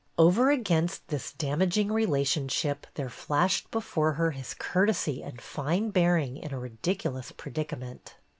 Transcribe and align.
Over 0.17 0.49
against 0.49 1.09
this 1.09 1.31
damaging 1.31 1.91
relationship 1.91 2.87
there 2.95 3.07
flashed 3.07 3.69
before 3.69 4.13
her 4.13 4.31
his 4.31 4.55
courtesy 4.55 5.21
and 5.21 5.39
fine 5.39 5.91
bearing 5.91 6.37
in 6.37 6.51
a 6.51 6.57
ridiculous 6.59 7.31
predicament. 7.31 8.15